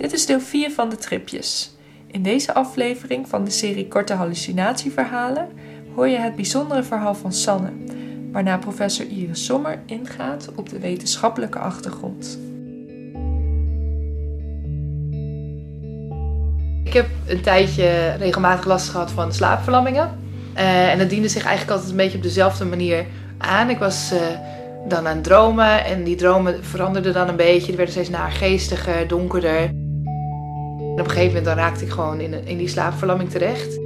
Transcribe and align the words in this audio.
Dit 0.00 0.12
is 0.12 0.26
deel 0.26 0.40
4 0.40 0.70
van 0.70 0.88
de 0.88 0.96
tripjes. 0.96 1.70
In 2.06 2.22
deze 2.22 2.54
aflevering 2.54 3.28
van 3.28 3.44
de 3.44 3.50
serie 3.50 3.88
Korte 3.88 4.14
Hallucinatieverhalen 4.14 5.48
hoor 5.94 6.08
je 6.08 6.18
het 6.18 6.36
bijzondere 6.36 6.82
verhaal 6.82 7.14
van 7.14 7.32
Sanne, 7.32 7.70
waarna 8.32 8.58
professor 8.58 9.06
Iris 9.06 9.44
Sommer 9.44 9.82
ingaat 9.86 10.48
op 10.54 10.68
de 10.68 10.78
wetenschappelijke 10.78 11.58
achtergrond. 11.58 12.38
Ik 16.84 16.92
heb 16.92 17.06
een 17.26 17.40
tijdje 17.40 18.14
regelmatig 18.18 18.64
last 18.64 18.88
gehad 18.88 19.10
van 19.10 19.32
slaapverlammingen. 19.32 20.18
Uh, 20.54 20.92
en 20.92 20.98
dat 20.98 21.10
diende 21.10 21.28
zich 21.28 21.44
eigenlijk 21.44 21.72
altijd 21.72 21.90
een 21.90 21.96
beetje 21.96 22.16
op 22.16 22.22
dezelfde 22.22 22.64
manier 22.64 23.06
aan. 23.38 23.70
Ik 23.70 23.78
was 23.78 24.12
uh, 24.12 24.20
dan 24.88 25.06
aan 25.06 25.22
dromen 25.22 25.84
en 25.84 26.04
die 26.04 26.16
dromen 26.16 26.64
veranderden 26.64 27.12
dan 27.12 27.28
een 27.28 27.36
beetje. 27.36 27.66
Die 27.66 27.76
werden 27.76 27.94
steeds 27.94 28.10
naargeestiger, 28.10 29.08
donkerder. 29.08 29.88
En 30.94 31.00
op 31.00 31.08
een 31.08 31.10
gegeven 31.10 31.26
moment 31.26 31.44
dan 31.44 31.56
raakte 31.56 31.84
ik 31.84 31.90
gewoon 31.90 32.20
in, 32.20 32.46
in 32.46 32.58
die 32.58 32.68
slaapverlamming 32.68 33.30
terecht. 33.30 33.78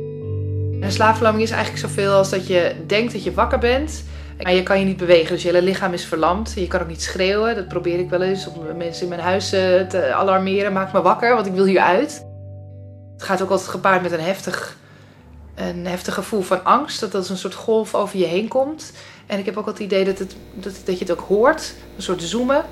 En 0.80 0.92
slaapverlamming 0.92 1.44
is 1.44 1.50
eigenlijk 1.50 1.84
zoveel 1.86 2.12
als 2.12 2.30
dat 2.30 2.46
je 2.46 2.74
denkt 2.86 3.12
dat 3.12 3.24
je 3.24 3.34
wakker 3.34 3.58
bent, 3.58 4.04
maar 4.42 4.54
je 4.54 4.62
kan 4.62 4.78
je 4.78 4.84
niet 4.84 4.96
bewegen. 4.96 5.32
Dus 5.32 5.42
je 5.42 5.48
hele 5.48 5.62
lichaam 5.62 5.92
is 5.92 6.04
verlamd. 6.04 6.52
Je 6.54 6.66
kan 6.66 6.80
ook 6.80 6.88
niet 6.88 7.02
schreeuwen. 7.02 7.54
Dat 7.54 7.68
probeer 7.68 7.98
ik 7.98 8.10
wel 8.10 8.22
eens 8.22 8.46
om 8.46 8.76
mensen 8.76 9.02
in 9.02 9.08
mijn 9.08 9.20
huis 9.20 9.52
eh, 9.52 9.80
te 9.80 10.12
alarmeren. 10.12 10.72
Maak 10.72 10.92
me 10.92 11.02
wakker, 11.02 11.34
want 11.34 11.46
ik 11.46 11.52
wil 11.52 11.64
hier 11.64 11.80
uit. 11.80 12.24
Het 13.12 13.22
gaat 13.22 13.42
ook 13.42 13.50
altijd 13.50 13.68
gepaard 13.68 14.02
met 14.02 14.12
een 14.12 14.20
heftig, 14.20 14.76
een 15.54 15.86
heftig 15.86 16.14
gevoel 16.14 16.40
van 16.40 16.64
angst. 16.64 17.00
Dat 17.00 17.12
dat 17.12 17.28
een 17.28 17.36
soort 17.36 17.54
golf 17.54 17.94
over 17.94 18.18
je 18.18 18.24
heen 18.24 18.48
komt. 18.48 18.92
En 19.26 19.38
ik 19.38 19.44
heb 19.44 19.56
ook 19.56 19.66
het 19.66 19.78
idee 19.78 20.04
dat, 20.04 20.18
het, 20.18 20.36
dat, 20.54 20.74
dat 20.84 20.98
je 20.98 21.04
het 21.04 21.18
ook 21.18 21.26
hoort. 21.28 21.74
Een 21.96 22.02
soort 22.02 22.22
zoomen. 22.22 22.64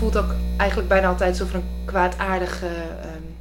Voelt 0.00 0.16
ook 0.16 0.34
eigenlijk 0.56 0.88
bijna 0.88 1.08
altijd 1.08 1.30
alsof 1.30 1.48
er 1.48 1.54
een 1.54 1.84
kwaadaardige 1.84 2.66
um, 2.66 3.36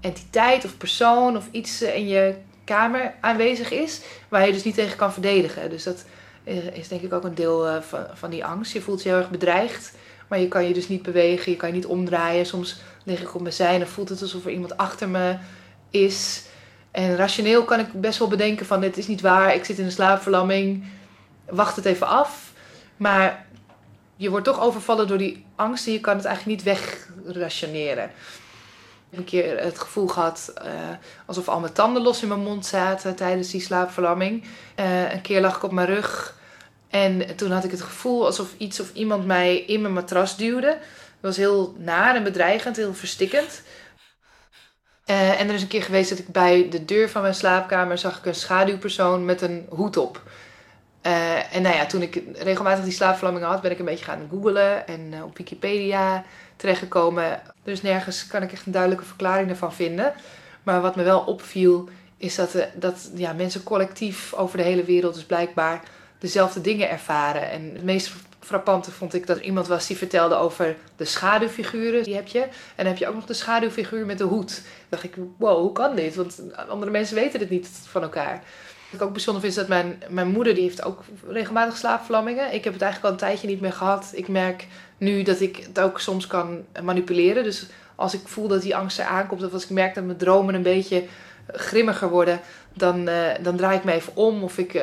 entiteit 0.00 0.64
of 0.64 0.76
persoon 0.76 1.36
of 1.36 1.48
iets 1.50 1.82
eh, 1.82 1.96
in 1.96 2.08
je 2.08 2.34
kamer 2.64 3.14
aanwezig 3.20 3.70
is. 3.70 4.00
Waar 4.28 4.46
je 4.46 4.52
dus 4.52 4.62
niet 4.62 4.74
tegen 4.74 4.96
kan 4.96 5.12
verdedigen. 5.12 5.70
Dus 5.70 5.82
dat 5.82 6.04
eh, 6.44 6.76
is 6.76 6.88
denk 6.88 7.02
ik 7.02 7.12
ook 7.12 7.24
een 7.24 7.34
deel 7.34 7.66
uh, 7.68 7.80
van, 7.80 8.06
van 8.12 8.30
die 8.30 8.44
angst. 8.44 8.72
Je 8.72 8.80
voelt 8.80 9.02
je 9.02 9.08
heel 9.08 9.18
erg 9.18 9.30
bedreigd. 9.30 9.92
Maar 10.28 10.38
je 10.38 10.48
kan 10.48 10.64
je 10.68 10.74
dus 10.74 10.88
niet 10.88 11.02
bewegen, 11.02 11.52
je 11.52 11.58
kan 11.58 11.68
je 11.68 11.74
niet 11.74 11.86
omdraaien. 11.86 12.46
Soms 12.46 12.80
lig 13.04 13.20
ik 13.20 13.34
op 13.34 13.40
mijn 13.40 13.54
zij 13.54 13.80
en 13.80 13.88
voelt 13.88 14.08
het 14.08 14.22
alsof 14.22 14.44
er 14.44 14.52
iemand 14.52 14.76
achter 14.76 15.08
me 15.08 15.36
is. 15.90 16.44
En 16.90 17.16
rationeel 17.16 17.64
kan 17.64 17.80
ik 17.80 18.00
best 18.00 18.18
wel 18.18 18.28
bedenken 18.28 18.66
van 18.66 18.80
dit 18.80 18.96
is 18.96 19.06
niet 19.06 19.20
waar, 19.20 19.54
ik 19.54 19.64
zit 19.64 19.78
in 19.78 19.84
een 19.84 19.92
slaapverlamming, 19.92 20.84
wacht 21.48 21.76
het 21.76 21.84
even 21.84 22.06
af. 22.06 22.52
Maar 22.96 23.46
je 24.16 24.30
wordt 24.30 24.44
toch 24.44 24.60
overvallen 24.60 25.06
door 25.06 25.18
die 25.18 25.46
angst 25.56 25.86
en 25.86 25.92
je 25.92 26.00
kan 26.00 26.16
het 26.16 26.24
eigenlijk 26.24 26.64
niet 26.64 26.76
wegrationeren. 27.24 28.04
Ik 28.04 28.10
heb 29.10 29.18
een 29.18 29.24
keer 29.24 29.60
het 29.60 29.78
gevoel 29.78 30.06
gehad 30.06 30.52
uh, 30.58 30.70
alsof 31.26 31.48
al 31.48 31.60
mijn 31.60 31.72
tanden 31.72 32.02
los 32.02 32.22
in 32.22 32.28
mijn 32.28 32.42
mond 32.42 32.66
zaten 32.66 33.14
tijdens 33.14 33.50
die 33.50 33.60
slaapverlamming. 33.60 34.44
Uh, 34.80 35.12
een 35.12 35.20
keer 35.20 35.40
lag 35.40 35.56
ik 35.56 35.62
op 35.62 35.72
mijn 35.72 35.86
rug 35.86 36.38
en 36.90 37.36
toen 37.36 37.50
had 37.50 37.64
ik 37.64 37.70
het 37.70 37.82
gevoel 37.82 38.24
alsof 38.26 38.54
iets 38.56 38.80
of 38.80 38.92
iemand 38.92 39.26
mij 39.26 39.56
in 39.56 39.80
mijn 39.80 39.92
matras 39.92 40.36
duwde. 40.36 40.66
Dat 40.66 40.76
was 41.20 41.36
heel 41.36 41.74
naar 41.78 42.14
en 42.14 42.22
bedreigend, 42.22 42.76
heel 42.76 42.94
verstikkend. 42.94 43.62
Uh, 45.06 45.40
en 45.40 45.48
er 45.48 45.54
is 45.54 45.62
een 45.62 45.68
keer 45.68 45.82
geweest 45.82 46.10
dat 46.10 46.18
ik 46.18 46.28
bij 46.28 46.68
de 46.70 46.84
deur 46.84 47.10
van 47.10 47.22
mijn 47.22 47.34
slaapkamer 47.34 47.98
zag 47.98 48.18
ik 48.18 48.26
een 48.26 48.34
schaduwpersoon 48.34 49.24
met 49.24 49.40
een 49.40 49.66
hoed 49.68 49.96
op. 49.96 50.22
Uh, 51.06 51.54
en 51.54 51.62
nou 51.62 51.74
ja, 51.74 51.86
toen 51.86 52.02
ik 52.02 52.22
regelmatig 52.34 52.84
die 52.84 52.92
slaapverlamming 52.92 53.46
had, 53.46 53.60
ben 53.60 53.70
ik 53.70 53.78
een 53.78 53.84
beetje 53.84 54.04
gaan 54.04 54.28
googlen 54.30 54.86
en 54.86 55.12
uh, 55.12 55.24
op 55.24 55.36
Wikipedia 55.36 56.24
terechtgekomen. 56.56 57.40
Dus 57.62 57.82
nergens 57.82 58.26
kan 58.26 58.42
ik 58.42 58.52
echt 58.52 58.66
een 58.66 58.72
duidelijke 58.72 59.04
verklaring 59.04 59.50
ervan 59.50 59.72
vinden. 59.72 60.12
Maar 60.62 60.80
wat 60.80 60.96
me 60.96 61.02
wel 61.02 61.20
opviel, 61.20 61.88
is 62.16 62.34
dat, 62.34 62.56
dat 62.74 63.10
ja, 63.14 63.32
mensen 63.32 63.62
collectief 63.62 64.34
over 64.34 64.56
de 64.56 64.64
hele 64.64 64.84
wereld 64.84 65.14
dus 65.14 65.24
blijkbaar 65.24 65.82
dezelfde 66.18 66.60
dingen 66.60 66.90
ervaren. 66.90 67.50
En 67.50 67.70
het 67.72 67.84
meest 67.84 68.12
frappante 68.40 68.90
vond 68.90 69.14
ik 69.14 69.26
dat 69.26 69.36
er 69.36 69.42
iemand 69.42 69.66
was 69.66 69.86
die 69.86 69.96
vertelde 69.96 70.34
over 70.34 70.76
de 70.96 71.04
schaduwfiguren. 71.04 72.02
Die 72.02 72.14
heb 72.14 72.26
je. 72.26 72.46
En 72.74 72.86
heb 72.86 72.96
je 72.96 73.08
ook 73.08 73.14
nog 73.14 73.26
de 73.26 73.34
schaduwfiguur 73.34 74.06
met 74.06 74.18
de 74.18 74.24
hoed. 74.24 74.54
Dan 74.54 74.64
dacht 74.88 75.04
ik, 75.04 75.14
wow, 75.38 75.58
hoe 75.58 75.72
kan 75.72 75.94
dit? 75.96 76.14
Want 76.14 76.40
andere 76.68 76.90
mensen 76.90 77.14
weten 77.14 77.40
het 77.40 77.50
niet 77.50 77.68
van 77.86 78.02
elkaar. 78.02 78.42
Ik 78.94 79.02
ook 79.02 79.12
bijzonder 79.12 79.42
vind 79.42 79.54
is 79.54 79.58
dat 79.58 79.68
mijn, 79.68 80.02
mijn 80.08 80.28
moeder, 80.28 80.54
die 80.54 80.62
heeft 80.62 80.84
ook 80.84 81.02
regelmatig 81.28 81.76
slaapverlammingen. 81.76 82.54
Ik 82.54 82.64
heb 82.64 82.72
het 82.72 82.82
eigenlijk 82.82 83.04
al 83.04 83.10
een 83.10 83.28
tijdje 83.28 83.48
niet 83.48 83.60
meer 83.60 83.72
gehad. 83.72 84.10
Ik 84.12 84.28
merk 84.28 84.66
nu 84.98 85.22
dat 85.22 85.40
ik 85.40 85.56
het 85.56 85.80
ook 85.80 86.00
soms 86.00 86.26
kan 86.26 86.64
manipuleren. 86.82 87.44
Dus 87.44 87.66
als 87.94 88.14
ik 88.14 88.20
voel 88.24 88.48
dat 88.48 88.62
die 88.62 88.76
angst 88.76 88.98
er 88.98 89.04
aankomt, 89.04 89.44
of 89.44 89.52
als 89.52 89.64
ik 89.64 89.70
merk 89.70 89.94
dat 89.94 90.04
mijn 90.04 90.16
dromen 90.16 90.54
een 90.54 90.62
beetje 90.62 91.04
grimmiger 91.46 92.08
worden, 92.08 92.40
dan, 92.72 93.08
uh, 93.08 93.30
dan 93.42 93.56
draai 93.56 93.76
ik 93.76 93.84
me 93.84 93.92
even 93.92 94.16
om. 94.16 94.42
Of 94.42 94.58
ik 94.58 94.74
uh, 94.74 94.82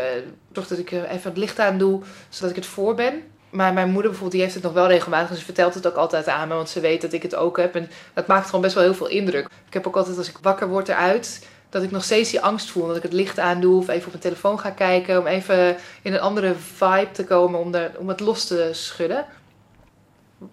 dat 0.52 0.72
ik 0.72 0.92
even 0.92 1.30
het 1.30 1.38
licht 1.38 1.60
aan 1.60 1.78
doe, 1.78 2.02
zodat 2.30 2.50
ik 2.50 2.56
het 2.56 2.66
voor 2.66 2.96
ben. 2.96 3.24
Maar 3.50 3.74
mijn 3.74 3.92
moeder 3.92 4.12
bijvoorbeeld, 4.12 4.32
die 4.32 4.42
heeft 4.42 4.54
het 4.54 4.64
nog 4.64 4.74
wel 4.74 4.88
regelmatig. 4.88 5.30
En 5.30 5.36
ze 5.36 5.44
vertelt 5.44 5.74
het 5.74 5.88
ook 5.88 5.96
altijd 5.96 6.28
aan 6.28 6.48
me, 6.48 6.54
want 6.54 6.70
ze 6.70 6.80
weet 6.80 7.02
dat 7.02 7.14
ik 7.14 7.22
het 7.22 7.36
ook 7.36 7.58
heb. 7.58 7.76
En 7.76 7.90
dat 8.14 8.28
maakt 8.28 8.46
gewoon 8.46 8.62
best 8.62 8.74
wel 8.74 8.84
heel 8.84 8.94
veel 8.94 9.08
indruk. 9.08 9.46
Ik 9.68 9.74
heb 9.74 9.88
ook 9.88 9.96
altijd, 9.96 10.18
als 10.18 10.30
ik 10.30 10.38
wakker 10.42 10.68
word 10.68 10.90
eruit, 10.90 11.48
dat 11.72 11.84
ik 11.84 11.92
nog 11.92 12.04
steeds 12.04 12.30
die 12.30 12.42
angst 12.42 12.70
voel. 12.70 12.88
Dat 12.88 12.96
ik 12.96 13.04
het 13.04 13.14
licht 13.14 13.40
aandoe 13.40 13.78
of 13.78 13.88
even 13.88 14.06
op 14.06 14.12
mijn 14.12 14.24
telefoon 14.24 14.60
ga 14.60 14.70
kijken. 14.70 15.20
Om 15.20 15.28
even 15.28 15.78
in 16.02 16.14
een 16.14 16.20
andere 16.20 16.56
vibe 16.56 17.12
te 17.12 17.24
komen, 17.24 17.60
om, 17.60 17.72
de, 17.72 17.92
om 17.98 18.08
het 18.08 18.20
los 18.20 18.46
te 18.48 18.70
schudden. 18.72 19.26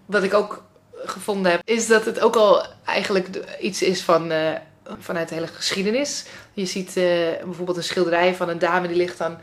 Wat 0.05 0.23
ik 0.23 0.33
ook 0.33 0.63
gevonden 0.93 1.51
heb, 1.51 1.61
is 1.63 1.87
dat 1.87 2.05
het 2.05 2.19
ook 2.19 2.35
al 2.35 2.65
eigenlijk 2.85 3.27
iets 3.59 3.81
is 3.81 4.01
van... 4.01 4.31
Uh, 4.31 4.51
vanuit 4.99 5.29
de 5.29 5.35
hele 5.35 5.47
geschiedenis. 5.47 6.25
Je 6.53 6.65
ziet 6.65 6.87
uh, 6.97 7.03
bijvoorbeeld 7.43 7.77
een 7.77 7.83
schilderij 7.83 8.35
van 8.35 8.49
een 8.49 8.59
dame 8.59 8.87
die 8.87 8.97
ligt 8.97 9.17
dan 9.17 9.37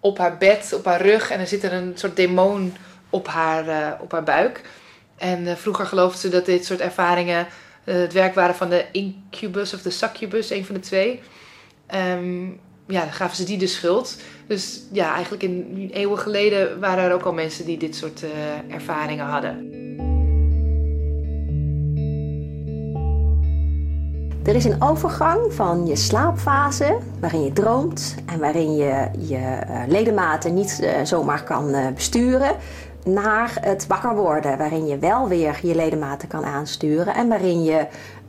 op 0.00 0.18
haar 0.18 0.36
bed, 0.36 0.72
op 0.74 0.84
haar 0.84 1.02
rug. 1.02 1.30
En 1.30 1.40
er 1.40 1.46
zit 1.46 1.62
er 1.62 1.72
een 1.72 1.92
soort 1.94 2.16
demon 2.16 2.76
op 3.10 3.26
haar, 3.26 3.66
uh, 3.66 4.00
op 4.00 4.12
haar 4.12 4.22
buik. 4.22 4.60
En 5.16 5.58
vroeger 5.58 5.86
geloofde 5.86 6.18
ze 6.18 6.28
dat 6.28 6.46
dit 6.46 6.64
soort 6.66 6.80
ervaringen 6.80 7.46
het 7.92 8.12
werk 8.12 8.34
waren 8.34 8.54
van 8.54 8.68
de 8.68 8.84
incubus 8.92 9.74
of 9.74 9.82
de 9.82 9.90
succubus, 9.90 10.50
een 10.50 10.64
van 10.64 10.74
de 10.74 10.80
twee. 10.80 11.20
Um, 11.94 12.60
ja, 12.86 13.00
dan 13.00 13.12
gaven 13.12 13.36
ze 13.36 13.44
die 13.44 13.58
de 13.58 13.66
schuld. 13.66 14.16
Dus 14.46 14.82
ja, 14.92 15.14
eigenlijk 15.14 15.42
in 15.42 15.90
eeuwen 15.92 16.18
geleden 16.18 16.80
waren 16.80 17.04
er 17.04 17.14
ook 17.14 17.22
al 17.22 17.32
mensen 17.32 17.64
die 17.64 17.78
dit 17.78 17.96
soort 17.96 18.24
ervaringen 18.68 19.24
hadden. 19.24 19.72
Er 24.44 24.54
is 24.54 24.64
een 24.64 24.82
overgang 24.82 25.52
van 25.52 25.86
je 25.86 25.96
slaapfase, 25.96 26.98
waarin 27.20 27.42
je 27.42 27.52
droomt 27.52 28.14
en 28.26 28.38
waarin 28.38 28.76
je 28.76 29.08
je 29.18 29.60
ledematen 29.88 30.54
niet 30.54 30.90
zomaar 31.02 31.44
kan 31.44 31.94
besturen, 31.94 32.56
naar 33.12 33.58
het 33.60 33.86
wakker 33.86 34.16
worden, 34.16 34.58
waarin 34.58 34.86
je 34.86 34.98
wel 34.98 35.28
weer 35.28 35.60
je 35.62 35.74
ledematen 35.74 36.28
kan 36.28 36.44
aansturen 36.44 37.14
en 37.14 37.28
waarin 37.28 37.64
je 37.64 37.86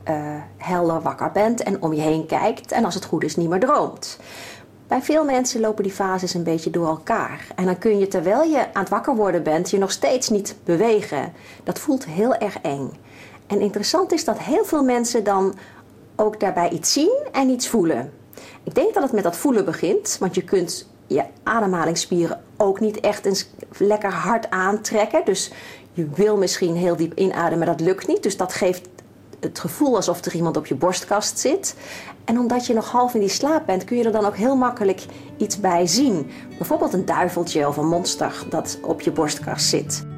uh, 0.08 0.14
helder 0.56 1.00
wakker 1.00 1.30
bent 1.32 1.62
en 1.62 1.82
om 1.82 1.92
je 1.92 2.00
heen 2.00 2.26
kijkt 2.26 2.72
en 2.72 2.84
als 2.84 2.94
het 2.94 3.04
goed 3.04 3.24
is 3.24 3.36
niet 3.36 3.48
meer 3.48 3.60
droomt. 3.60 4.18
Bij 4.90 5.02
veel 5.02 5.24
mensen 5.24 5.60
lopen 5.60 5.82
die 5.82 5.92
fases 5.92 6.34
een 6.34 6.42
beetje 6.42 6.70
door 6.70 6.86
elkaar. 6.86 7.46
En 7.56 7.64
dan 7.64 7.78
kun 7.78 7.98
je 7.98 8.08
terwijl 8.08 8.42
je 8.42 8.58
aan 8.58 8.82
het 8.82 8.88
wakker 8.88 9.14
worden 9.14 9.42
bent, 9.42 9.70
je 9.70 9.78
nog 9.78 9.90
steeds 9.90 10.28
niet 10.28 10.56
bewegen. 10.64 11.32
Dat 11.64 11.78
voelt 11.78 12.04
heel 12.04 12.34
erg 12.34 12.58
eng. 12.62 12.92
En 13.46 13.60
interessant 13.60 14.12
is 14.12 14.24
dat 14.24 14.38
heel 14.38 14.64
veel 14.64 14.82
mensen 14.82 15.24
dan 15.24 15.54
ook 16.16 16.40
daarbij 16.40 16.70
iets 16.70 16.92
zien 16.92 17.18
en 17.32 17.48
iets 17.48 17.68
voelen. 17.68 18.12
Ik 18.62 18.74
denk 18.74 18.94
dat 18.94 19.02
het 19.02 19.12
met 19.12 19.22
dat 19.22 19.36
voelen 19.36 19.64
begint, 19.64 20.16
want 20.20 20.34
je 20.34 20.42
kunt 20.42 20.89
je 21.14 21.24
ademhalingsspieren 21.42 22.40
ook 22.56 22.80
niet 22.80 23.00
echt 23.00 23.24
eens 23.24 23.48
lekker 23.78 24.12
hard 24.12 24.50
aantrekken. 24.50 25.24
Dus 25.24 25.52
je 25.92 26.08
wil 26.14 26.36
misschien 26.36 26.76
heel 26.76 26.96
diep 26.96 27.14
inademen, 27.14 27.58
maar 27.58 27.76
dat 27.76 27.80
lukt 27.80 28.06
niet. 28.06 28.22
Dus 28.22 28.36
dat 28.36 28.52
geeft 28.52 28.88
het 29.40 29.58
gevoel 29.58 29.96
alsof 29.96 30.24
er 30.24 30.34
iemand 30.34 30.56
op 30.56 30.66
je 30.66 30.74
borstkast 30.74 31.38
zit. 31.38 31.74
En 32.24 32.38
omdat 32.38 32.66
je 32.66 32.74
nog 32.74 32.90
half 32.90 33.14
in 33.14 33.20
die 33.20 33.28
slaap 33.28 33.66
bent, 33.66 33.84
kun 33.84 33.96
je 33.96 34.04
er 34.04 34.12
dan 34.12 34.24
ook 34.24 34.36
heel 34.36 34.56
makkelijk 34.56 35.04
iets 35.36 35.60
bij 35.60 35.86
zien. 35.86 36.30
Bijvoorbeeld 36.58 36.92
een 36.92 37.04
duiveltje 37.04 37.68
of 37.68 37.76
een 37.76 37.88
monster 37.88 38.44
dat 38.50 38.78
op 38.82 39.00
je 39.00 39.10
borstkast 39.10 39.68
zit. 39.68 40.09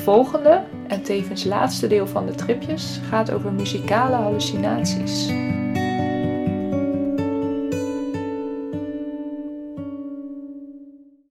Volgende 0.00 0.62
en 0.88 1.02
tevens 1.02 1.44
laatste 1.44 1.86
deel 1.86 2.06
van 2.06 2.26
de 2.26 2.34
tripjes 2.34 3.00
gaat 3.08 3.30
over 3.30 3.52
muzikale 3.52 4.16
hallucinaties. 4.16 5.28